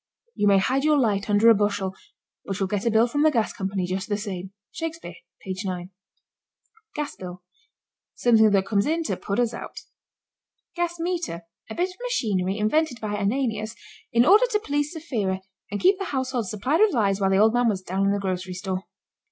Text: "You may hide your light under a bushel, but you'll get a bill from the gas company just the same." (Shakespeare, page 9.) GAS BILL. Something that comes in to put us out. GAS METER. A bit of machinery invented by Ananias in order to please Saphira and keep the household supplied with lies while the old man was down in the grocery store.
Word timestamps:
"You 0.33 0.47
may 0.47 0.57
hide 0.57 0.83
your 0.83 0.97
light 0.97 1.29
under 1.29 1.47
a 1.47 1.53
bushel, 1.53 1.93
but 2.43 2.59
you'll 2.59 2.65
get 2.65 2.87
a 2.87 2.89
bill 2.89 3.05
from 3.05 3.21
the 3.21 3.29
gas 3.29 3.53
company 3.53 3.85
just 3.85 4.09
the 4.09 4.17
same." 4.17 4.51
(Shakespeare, 4.71 5.13
page 5.45 5.63
9.) 5.63 5.91
GAS 6.95 7.15
BILL. 7.17 7.43
Something 8.15 8.49
that 8.49 8.65
comes 8.65 8.87
in 8.87 9.03
to 9.03 9.15
put 9.15 9.39
us 9.39 9.53
out. 9.53 9.81
GAS 10.75 10.95
METER. 10.99 11.43
A 11.69 11.75
bit 11.75 11.89
of 11.91 12.01
machinery 12.01 12.57
invented 12.57 12.99
by 12.99 13.13
Ananias 13.15 13.75
in 14.11 14.25
order 14.25 14.47
to 14.47 14.59
please 14.59 14.91
Saphira 14.91 15.39
and 15.69 15.79
keep 15.79 15.99
the 15.99 16.05
household 16.05 16.47
supplied 16.49 16.79
with 16.79 16.95
lies 16.95 17.21
while 17.21 17.29
the 17.29 17.37
old 17.37 17.53
man 17.53 17.69
was 17.69 17.83
down 17.83 18.07
in 18.07 18.11
the 18.11 18.17
grocery 18.19 18.55
store. 18.55 18.85